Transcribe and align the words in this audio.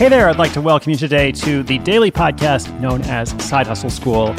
Hey 0.00 0.08
there, 0.08 0.30
I'd 0.30 0.38
like 0.38 0.54
to 0.54 0.62
welcome 0.62 0.92
you 0.92 0.96
today 0.96 1.30
to 1.30 1.62
the 1.62 1.76
daily 1.76 2.10
podcast 2.10 2.72
known 2.80 3.02
as 3.02 3.32
Side 3.44 3.66
Hustle 3.66 3.90
School. 3.90 4.34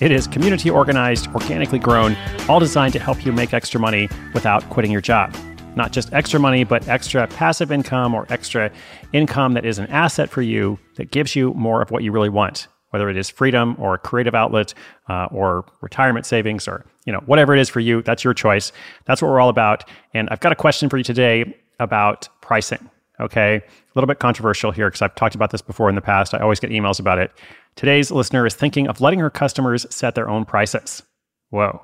It 0.00 0.10
is 0.10 0.26
community 0.26 0.68
organized, 0.68 1.28
organically 1.28 1.78
grown, 1.78 2.16
all 2.48 2.58
designed 2.58 2.92
to 2.94 2.98
help 2.98 3.24
you 3.24 3.30
make 3.30 3.54
extra 3.54 3.78
money 3.78 4.08
without 4.34 4.68
quitting 4.68 4.90
your 4.90 5.00
job. 5.00 5.32
Not 5.76 5.92
just 5.92 6.12
extra 6.12 6.40
money, 6.40 6.64
but 6.64 6.88
extra 6.88 7.28
passive 7.28 7.70
income 7.70 8.16
or 8.16 8.26
extra 8.30 8.72
income 9.12 9.52
that 9.52 9.64
is 9.64 9.78
an 9.78 9.86
asset 9.90 10.28
for 10.28 10.42
you 10.42 10.76
that 10.96 11.12
gives 11.12 11.36
you 11.36 11.54
more 11.54 11.80
of 11.80 11.92
what 11.92 12.02
you 12.02 12.10
really 12.10 12.28
want, 12.28 12.66
whether 12.90 13.08
it 13.08 13.16
is 13.16 13.30
freedom 13.30 13.76
or 13.78 13.94
a 13.94 13.98
creative 13.98 14.34
outlet 14.34 14.74
uh, 15.08 15.26
or 15.30 15.66
retirement 15.82 16.26
savings 16.26 16.66
or 16.66 16.84
you 17.04 17.12
know 17.12 17.22
whatever 17.26 17.54
it 17.54 17.60
is 17.60 17.68
for 17.68 17.78
you. 17.78 18.02
That's 18.02 18.24
your 18.24 18.34
choice. 18.34 18.72
That's 19.04 19.22
what 19.22 19.28
we're 19.28 19.38
all 19.38 19.50
about. 19.50 19.88
And 20.14 20.28
I've 20.30 20.40
got 20.40 20.50
a 20.50 20.56
question 20.56 20.88
for 20.88 20.96
you 20.96 21.04
today 21.04 21.56
about 21.78 22.28
pricing. 22.40 22.90
Okay. 23.20 23.56
A 23.56 23.62
little 23.94 24.06
bit 24.06 24.18
controversial 24.18 24.70
here 24.70 24.88
because 24.88 25.02
I've 25.02 25.14
talked 25.14 25.34
about 25.34 25.50
this 25.50 25.62
before 25.62 25.88
in 25.88 25.94
the 25.94 26.02
past. 26.02 26.34
I 26.34 26.38
always 26.38 26.60
get 26.60 26.70
emails 26.70 27.00
about 27.00 27.18
it. 27.18 27.32
Today's 27.74 28.10
listener 28.10 28.46
is 28.46 28.54
thinking 28.54 28.88
of 28.88 29.00
letting 29.00 29.20
her 29.20 29.30
customers 29.30 29.86
set 29.90 30.14
their 30.14 30.28
own 30.28 30.44
prices. 30.44 31.02
Whoa. 31.50 31.82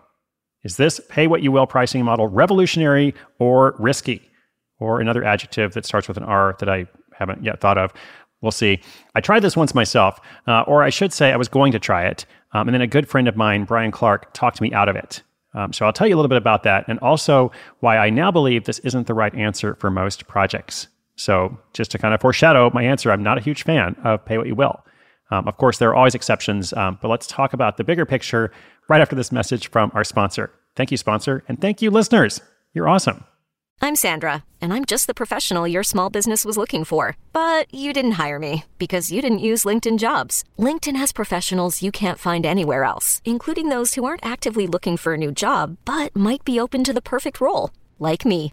Is 0.64 0.76
this 0.76 1.00
pay 1.08 1.26
what 1.26 1.42
you 1.42 1.50
will 1.50 1.66
pricing 1.66 2.04
model 2.04 2.28
revolutionary 2.28 3.14
or 3.38 3.74
risky? 3.78 4.28
Or 4.78 5.00
another 5.00 5.22
adjective 5.22 5.74
that 5.74 5.86
starts 5.86 6.08
with 6.08 6.16
an 6.16 6.24
R 6.24 6.56
that 6.58 6.68
I 6.68 6.86
haven't 7.14 7.44
yet 7.44 7.60
thought 7.60 7.78
of. 7.78 7.92
We'll 8.40 8.50
see. 8.50 8.80
I 9.14 9.20
tried 9.20 9.40
this 9.40 9.56
once 9.56 9.74
myself, 9.74 10.20
uh, 10.48 10.62
or 10.62 10.82
I 10.82 10.90
should 10.90 11.12
say 11.12 11.32
I 11.32 11.36
was 11.36 11.48
going 11.48 11.70
to 11.72 11.78
try 11.78 12.04
it. 12.06 12.26
Um, 12.52 12.68
and 12.68 12.74
then 12.74 12.82
a 12.82 12.88
good 12.88 13.08
friend 13.08 13.28
of 13.28 13.36
mine, 13.36 13.64
Brian 13.64 13.92
Clark, 13.92 14.34
talked 14.34 14.60
me 14.60 14.72
out 14.72 14.88
of 14.88 14.96
it. 14.96 15.22
Um, 15.54 15.72
so 15.72 15.86
I'll 15.86 15.92
tell 15.92 16.08
you 16.08 16.14
a 16.14 16.18
little 16.18 16.28
bit 16.28 16.38
about 16.38 16.64
that 16.64 16.84
and 16.88 16.98
also 16.98 17.52
why 17.80 17.96
I 17.98 18.10
now 18.10 18.30
believe 18.30 18.64
this 18.64 18.80
isn't 18.80 19.06
the 19.06 19.14
right 19.14 19.34
answer 19.34 19.76
for 19.76 19.90
most 19.90 20.26
projects. 20.26 20.88
So, 21.16 21.58
just 21.72 21.90
to 21.92 21.98
kind 21.98 22.14
of 22.14 22.20
foreshadow 22.20 22.70
my 22.72 22.82
answer, 22.82 23.12
I'm 23.12 23.22
not 23.22 23.38
a 23.38 23.42
huge 23.42 23.64
fan 23.64 23.96
of 24.04 24.24
pay 24.24 24.38
what 24.38 24.46
you 24.46 24.54
will. 24.54 24.82
Um, 25.30 25.48
of 25.48 25.56
course, 25.56 25.78
there 25.78 25.90
are 25.90 25.94
always 25.94 26.14
exceptions, 26.14 26.72
um, 26.74 26.98
but 27.00 27.08
let's 27.08 27.26
talk 27.26 27.52
about 27.52 27.76
the 27.76 27.84
bigger 27.84 28.04
picture 28.04 28.52
right 28.88 29.00
after 29.00 29.16
this 29.16 29.32
message 29.32 29.70
from 29.70 29.90
our 29.94 30.04
sponsor. 30.04 30.50
Thank 30.76 30.90
you, 30.90 30.96
sponsor, 30.96 31.44
and 31.48 31.60
thank 31.60 31.80
you, 31.80 31.90
listeners. 31.90 32.40
You're 32.74 32.88
awesome. 32.88 33.24
I'm 33.84 33.96
Sandra, 33.96 34.44
and 34.60 34.72
I'm 34.72 34.84
just 34.84 35.08
the 35.08 35.14
professional 35.14 35.66
your 35.66 35.82
small 35.82 36.08
business 36.08 36.44
was 36.44 36.56
looking 36.56 36.84
for. 36.84 37.16
But 37.32 37.72
you 37.74 37.92
didn't 37.92 38.12
hire 38.12 38.38
me 38.38 38.64
because 38.78 39.10
you 39.10 39.20
didn't 39.20 39.48
use 39.50 39.64
LinkedIn 39.64 39.98
jobs. 39.98 40.44
LinkedIn 40.58 40.96
has 40.96 41.12
professionals 41.12 41.82
you 41.82 41.90
can't 41.90 42.18
find 42.18 42.46
anywhere 42.46 42.84
else, 42.84 43.20
including 43.24 43.70
those 43.70 43.94
who 43.94 44.04
aren't 44.04 44.24
actively 44.24 44.66
looking 44.66 44.96
for 44.96 45.14
a 45.14 45.18
new 45.18 45.32
job 45.32 45.78
but 45.84 46.14
might 46.14 46.44
be 46.44 46.60
open 46.60 46.84
to 46.84 46.92
the 46.92 47.02
perfect 47.02 47.40
role, 47.40 47.70
like 47.98 48.24
me. 48.24 48.52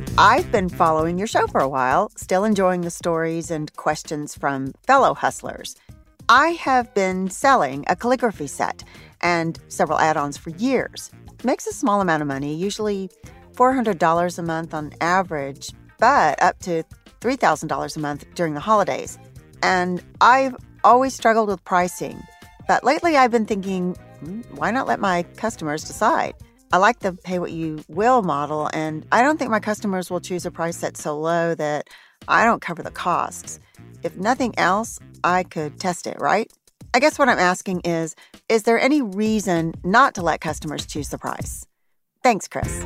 I've 0.17 0.51
been 0.51 0.67
following 0.67 1.17
your 1.17 1.27
show 1.27 1.47
for 1.47 1.61
a 1.61 1.69
while, 1.69 2.11
still 2.15 2.43
enjoying 2.43 2.81
the 2.81 2.91
stories 2.91 3.49
and 3.49 3.73
questions 3.77 4.35
from 4.35 4.73
fellow 4.85 5.13
hustlers. 5.13 5.75
I 6.27 6.49
have 6.49 6.93
been 6.93 7.29
selling 7.29 7.85
a 7.87 7.95
calligraphy 7.95 8.47
set 8.47 8.83
and 9.21 9.57
several 9.69 9.99
add 9.99 10.17
ons 10.17 10.37
for 10.37 10.49
years. 10.51 11.11
Makes 11.45 11.65
a 11.65 11.73
small 11.73 12.01
amount 12.01 12.21
of 12.21 12.27
money, 12.27 12.53
usually 12.53 13.09
$400 13.53 14.37
a 14.37 14.41
month 14.43 14.73
on 14.73 14.91
average, 14.99 15.71
but 15.97 16.41
up 16.43 16.59
to 16.59 16.83
$3,000 17.21 17.95
a 17.95 17.99
month 17.99 18.25
during 18.35 18.53
the 18.53 18.59
holidays. 18.59 19.17
And 19.63 20.03
I've 20.19 20.55
always 20.83 21.13
struggled 21.13 21.47
with 21.47 21.63
pricing. 21.63 22.21
But 22.67 22.83
lately 22.83 23.15
I've 23.15 23.31
been 23.31 23.45
thinking, 23.45 23.95
hmm, 24.19 24.41
why 24.55 24.71
not 24.71 24.87
let 24.87 24.99
my 24.99 25.23
customers 25.37 25.85
decide? 25.85 26.35
I 26.73 26.77
like 26.77 26.99
the 26.99 27.13
pay 27.13 27.37
what 27.37 27.51
you 27.51 27.83
will 27.89 28.21
model, 28.21 28.69
and 28.73 29.05
I 29.11 29.21
don't 29.23 29.37
think 29.37 29.51
my 29.51 29.59
customers 29.59 30.09
will 30.09 30.21
choose 30.21 30.45
a 30.45 30.51
price 30.51 30.77
that's 30.77 31.03
so 31.03 31.19
low 31.19 31.53
that 31.55 31.87
I 32.27 32.45
don't 32.45 32.61
cover 32.61 32.81
the 32.81 32.91
costs. 32.91 33.59
If 34.03 34.15
nothing 34.15 34.57
else, 34.57 34.97
I 35.23 35.43
could 35.43 35.79
test 35.79 36.07
it, 36.07 36.17
right? 36.19 36.51
I 36.93 36.99
guess 36.99 37.19
what 37.19 37.29
I'm 37.29 37.39
asking 37.39 37.81
is 37.81 38.15
Is 38.47 38.63
there 38.63 38.79
any 38.79 39.01
reason 39.01 39.73
not 39.83 40.15
to 40.15 40.21
let 40.21 40.39
customers 40.39 40.85
choose 40.85 41.09
the 41.09 41.17
price? 41.17 41.65
Thanks, 42.23 42.47
Chris. 42.47 42.85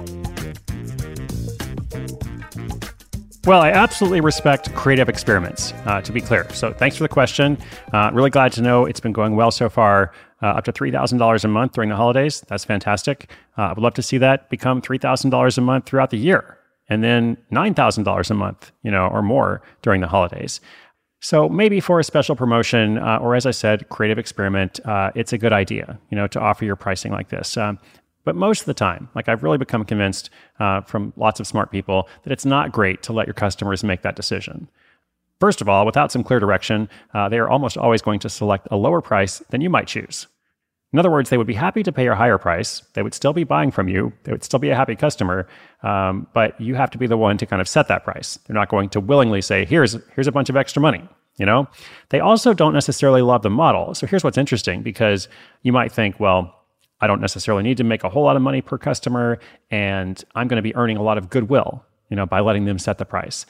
Well, 3.46 3.62
I 3.62 3.70
absolutely 3.70 4.22
respect 4.22 4.74
creative 4.74 5.08
experiments, 5.08 5.72
uh, 5.86 6.02
to 6.02 6.12
be 6.12 6.20
clear. 6.20 6.50
So 6.52 6.74
thanks 6.74 6.98
for 6.98 7.04
the 7.04 7.10
question. 7.10 7.60
Uh, 7.94 8.10
really 8.12 8.32
glad 8.32 8.52
to 8.54 8.62
know 8.64 8.86
it's 8.86 9.00
been 9.00 9.12
going 9.12 9.36
well 9.36 9.52
so 9.52 9.70
far. 9.70 10.12
Uh, 10.42 10.48
up 10.48 10.66
to 10.66 10.74
$3,000 10.74 11.44
a 11.44 11.48
month 11.48 11.74
during 11.74 11.92
the 11.92 11.96
holidays. 11.96 12.44
That's 12.48 12.66
fantastic. 12.66 13.30
Uh, 13.56 13.62
I 13.62 13.70
would 13.74 13.84
love 13.84 13.94
to 13.94 14.02
see 14.02 14.18
that 14.18 14.50
become 14.50 14.82
$3,000 14.82 15.58
a 15.58 15.62
month 15.62 15.86
throughout 15.86 16.10
the 16.10 16.18
year 16.18 16.58
and 16.90 17.04
then 17.04 17.38
$9,000 17.52 18.32
a 18.32 18.34
month, 18.34 18.72
you 18.82 18.90
know, 18.90 19.08
or 19.08 19.22
more 19.22 19.62
during 19.84 20.02
the 20.02 20.08
holidays. 20.08 20.60
So 21.22 21.48
maybe 21.48 21.80
for 21.80 22.00
a 22.00 22.04
special 22.04 22.36
promotion, 22.36 22.98
uh, 22.98 23.20
or 23.22 23.36
as 23.36 23.46
I 23.46 23.52
said, 23.52 23.90
creative 23.90 24.18
experiment, 24.18 24.80
uh, 24.86 25.12
it's 25.14 25.34
a 25.34 25.38
good 25.38 25.54
idea, 25.54 26.00
you 26.10 26.16
know, 26.16 26.28
to 26.28 26.40
offer 26.40 26.66
your 26.66 26.76
pricing 26.76 27.12
like 27.12 27.30
this. 27.30 27.58
Um, 27.58 27.78
but 28.26 28.36
most 28.36 28.62
of 28.62 28.66
the 28.66 28.74
time, 28.74 29.08
like 29.16 29.30
I've 29.30 29.44
really 29.44 29.58
become 29.58 29.86
convinced 29.86 30.30
uh, 30.60 30.82
from 30.82 31.14
lots 31.16 31.40
of 31.40 31.48
smart 31.48 31.72
people 31.72 32.10
that 32.24 32.34
it's 32.34 32.46
not 32.46 32.72
great 32.72 33.02
to 33.04 33.14
let 33.14 33.28
your 33.28 33.34
customers 33.34 33.84
make 33.84 34.02
that 34.02 34.16
decision. 34.16 34.68
First 35.40 35.62
of 35.62 35.70
all, 35.70 35.86
without 35.86 36.12
some 36.12 36.24
clear 36.24 36.40
direction, 36.40 36.90
uh, 37.14 37.30
they 37.30 37.38
are 37.38 37.50
almost 37.50 37.78
always 37.78 38.02
going 38.02 38.20
to 38.20 38.30
select 38.30 38.68
a 38.72 38.78
lower 38.78 39.02
price 39.02 39.40
than 39.50 39.62
you 39.62 39.70
might 39.70 39.88
choose. 39.88 40.28
In 40.94 41.00
other 41.00 41.12
words, 41.12 41.30
they 41.30 41.38
would 41.38 41.48
be 41.48 41.56
happy 41.56 41.84
to 41.84 41.92
pay 41.92 42.08
a 42.08 42.16
higher 42.16 42.38
price. 42.38 42.82
They 42.94 43.04
would 43.04 43.14
still 43.14 43.34
be 43.34 43.44
buying 43.44 43.70
from 43.70 43.90
you. 43.90 44.14
They 44.24 44.32
would 44.32 44.46
still 44.46 44.60
be 44.60 44.70
a 44.70 44.76
happy 44.76 44.96
customer, 44.96 45.46
um, 45.84 46.26
but 46.34 46.60
you 46.60 46.76
have 46.76 46.90
to 46.92 46.98
be 46.98 47.06
the 47.06 47.18
one 47.18 47.38
to 47.38 47.46
kind 47.46 47.62
of 47.62 47.68
set 47.68 47.90
that 47.90 48.06
price. 48.06 48.40
They're 48.48 48.56
not 48.56 48.70
going 48.70 48.88
to 48.90 49.02
willingly 49.02 49.42
say, 49.42 49.66
"Here's 49.66 49.98
here's 50.16 50.28
a 50.28 50.32
bunch 50.32 50.50
of 50.50 50.56
extra 50.56 50.82
money." 50.82 51.08
You 51.38 51.46
know, 51.46 51.68
they 52.10 52.22
also 52.22 52.54
don't 52.54 52.74
necessarily 52.74 53.22
love 53.22 53.42
the 53.42 53.50
model. 53.50 53.94
So 53.94 54.08
here's 54.08 54.24
what's 54.24 54.38
interesting 54.38 54.84
because 54.84 55.28
you 55.64 55.74
might 55.74 55.92
think, 55.92 56.18
well, 56.18 56.55
I 57.06 57.08
don't 57.08 57.22
necessarily 57.22 57.62
need 57.62 57.78
to 57.78 57.84
make 57.84 58.04
a 58.04 58.10
whole 58.10 58.24
lot 58.24 58.36
of 58.36 58.42
money 58.42 58.62
per 58.62 58.80
customer, 58.80 59.38
and 59.70 60.22
I'm 60.34 60.48
going 60.48 60.58
to 60.58 60.64
be 60.64 60.76
earning 60.76 60.98
a 60.98 61.04
lot 61.04 61.20
of 61.20 61.30
goodwill, 61.30 61.86
you 62.10 62.18
know, 62.18 62.26
by 62.26 62.40
letting 62.40 62.66
them 62.66 62.80
set 62.80 62.98
the 62.98 63.06
price 63.06 63.46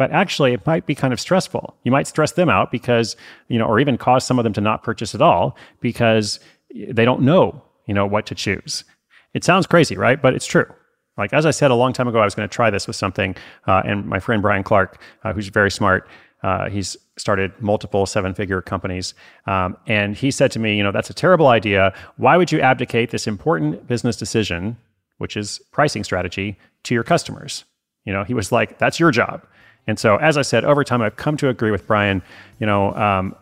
but 0.00 0.10
actually 0.12 0.54
it 0.54 0.66
might 0.66 0.86
be 0.86 0.94
kind 0.94 1.12
of 1.12 1.20
stressful. 1.20 1.76
You 1.84 1.92
might 1.92 2.06
stress 2.06 2.32
them 2.32 2.48
out 2.48 2.70
because, 2.70 3.16
you 3.48 3.58
know, 3.58 3.66
or 3.66 3.78
even 3.78 3.98
cause 3.98 4.24
some 4.24 4.38
of 4.38 4.44
them 4.44 4.54
to 4.54 4.60
not 4.62 4.82
purchase 4.82 5.14
at 5.14 5.20
all 5.20 5.58
because 5.82 6.40
they 6.72 7.04
don't 7.04 7.20
know, 7.20 7.62
you 7.86 7.92
know, 7.92 8.06
what 8.06 8.24
to 8.24 8.34
choose. 8.34 8.82
It 9.34 9.44
sounds 9.44 9.66
crazy, 9.66 9.98
right? 9.98 10.20
But 10.22 10.32
it's 10.32 10.46
true. 10.46 10.64
Like 11.18 11.34
as 11.34 11.44
I 11.44 11.50
said 11.50 11.70
a 11.70 11.74
long 11.74 11.92
time 11.92 12.08
ago, 12.08 12.18
I 12.18 12.24
was 12.24 12.34
going 12.34 12.48
to 12.48 12.54
try 12.54 12.70
this 12.70 12.86
with 12.86 12.96
something, 12.96 13.36
uh, 13.66 13.82
and 13.84 14.06
my 14.06 14.20
friend 14.20 14.40
Brian 14.40 14.62
Clark, 14.62 15.02
uh, 15.22 15.34
who's 15.34 15.48
very 15.48 15.70
smart, 15.70 16.08
uh, 16.42 16.68
he's 16.70 16.96
started 17.16 17.52
multiple 17.60 18.06
seven-figure 18.06 18.62
companies, 18.62 19.14
um, 19.46 19.76
and 19.86 20.16
he 20.16 20.30
said 20.30 20.50
to 20.52 20.58
me, 20.58 20.76
you 20.76 20.82
know, 20.82 20.92
that's 20.92 21.10
a 21.10 21.14
terrible 21.14 21.48
idea. 21.48 21.92
Why 22.16 22.36
would 22.36 22.50
you 22.50 22.60
abdicate 22.60 23.10
this 23.10 23.26
important 23.26 23.86
business 23.86 24.16
decision, 24.16 24.76
which 25.18 25.36
is 25.36 25.60
pricing 25.70 26.04
strategy, 26.04 26.56
to 26.84 26.94
your 26.94 27.04
customers? 27.04 27.64
You 28.04 28.12
know, 28.12 28.24
he 28.24 28.34
was 28.34 28.50
like, 28.52 28.78
that's 28.78 28.98
your 28.98 29.10
job. 29.10 29.46
And 29.86 29.98
so, 29.98 30.16
as 30.16 30.36
I 30.36 30.42
said, 30.42 30.64
over 30.64 30.84
time, 30.84 31.02
I've 31.02 31.16
come 31.16 31.36
to 31.38 31.48
agree 31.48 31.70
with 31.70 31.86
Brian. 31.86 32.22
You 32.58 32.66
know, 32.66 32.94
um, 32.94 33.34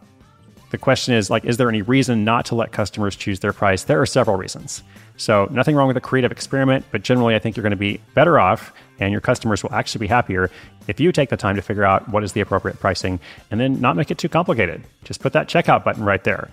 the 0.70 0.79
question 0.79 1.15
is 1.15 1.31
like, 1.31 1.44
is 1.44 1.56
there 1.56 1.69
any 1.69 1.82
reason 1.82 2.25
not 2.25 2.44
to 2.47 2.55
let 2.55 2.73
customers 2.73 3.17
choose 3.17 3.41
their 3.41 3.53
price? 3.53 3.85
There 3.85 4.00
are 4.00 4.06
several 4.06 4.37
reasons. 4.37 4.82
So, 5.17 5.49
nothing 5.50 5.75
wrong 5.75 5.88
with 5.88 5.97
a 5.97 6.00
creative 6.00 6.31
experiment, 6.31 6.85
but 6.93 7.03
generally, 7.03 7.35
I 7.35 7.38
think 7.38 7.56
you're 7.56 7.62
going 7.62 7.70
to 7.70 7.76
be 7.76 8.00
better 8.15 8.38
off 8.38 8.73
and 9.00 9.11
your 9.11 9.20
customers 9.20 9.62
will 9.62 9.73
actually 9.73 10.00
be 10.00 10.06
happier 10.06 10.50
if 10.87 11.00
you 11.00 11.11
take 11.11 11.31
the 11.31 11.37
time 11.37 11.56
to 11.56 11.62
figure 11.62 11.85
out 11.85 12.09
what 12.09 12.23
is 12.23 12.32
the 12.32 12.41
appropriate 12.41 12.79
pricing 12.79 13.19
and 13.50 13.61
then 13.61 13.81
not 13.81 13.97
make 13.97 14.11
it 14.11 14.19
too 14.19 14.29
complicated. 14.29 14.82
Just 15.05 15.20
put 15.20 15.32
that 15.32 15.49
checkout 15.49 15.85
button 15.85 16.05
right 16.05 16.23
there. 16.23 16.50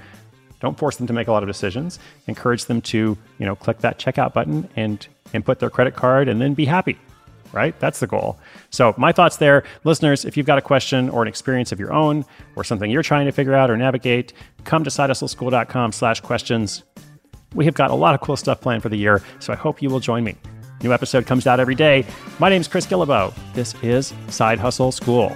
Don't 0.61 0.77
force 0.77 0.97
them 0.97 1.07
to 1.07 1.13
make 1.13 1.27
a 1.27 1.31
lot 1.31 1.43
of 1.43 1.47
decisions. 1.47 1.99
Encourage 2.27 2.65
them 2.65 2.81
to, 2.81 3.17
you 3.37 3.45
know, 3.45 3.55
click 3.55 3.79
that 3.79 3.99
checkout 3.99 4.33
button 4.33 4.67
and 4.75 5.07
input 5.33 5.59
their 5.59 5.69
credit 5.69 5.95
card 5.95 6.27
and 6.27 6.41
then 6.41 6.53
be 6.53 6.65
happy 6.65 6.97
right? 7.55 7.77
That's 7.79 7.99
the 7.99 8.07
goal. 8.07 8.37
So, 8.69 8.93
my 8.97 9.11
thoughts 9.11 9.37
there. 9.37 9.63
Listeners, 9.83 10.25
if 10.25 10.37
you've 10.37 10.45
got 10.45 10.57
a 10.57 10.61
question 10.61 11.09
or 11.09 11.21
an 11.21 11.27
experience 11.27 11.71
of 11.71 11.79
your 11.79 11.93
own 11.93 12.25
or 12.55 12.63
something 12.63 12.91
you're 12.91 13.03
trying 13.03 13.25
to 13.25 13.31
figure 13.31 13.55
out 13.55 13.71
or 13.71 13.77
navigate, 13.77 14.33
come 14.65 14.83
to 14.83 14.89
sidehustleschool.com 14.89 15.91
slash 15.91 16.19
questions. 16.19 16.83
We 17.53 17.65
have 17.65 17.73
got 17.73 17.89
a 17.89 17.95
lot 17.95 18.13
of 18.13 18.21
cool 18.21 18.35
stuff 18.35 18.61
planned 18.61 18.83
for 18.83 18.89
the 18.89 18.97
year, 18.97 19.23
so 19.39 19.53
I 19.53 19.55
hope 19.55 19.81
you 19.81 19.89
will 19.89 20.01
join 20.01 20.23
me. 20.23 20.35
New 20.83 20.91
episode 20.91 21.25
comes 21.25 21.47
out 21.47 21.59
every 21.59 21.75
day. 21.75 22.05
My 22.37 22.49
name 22.49 22.61
is 22.61 22.67
Chris 22.67 22.85
Guillebeau. 22.85 23.33
This 23.53 23.73
is 23.81 24.13
Side 24.27 24.59
Hustle 24.59 24.91
School. 24.91 25.35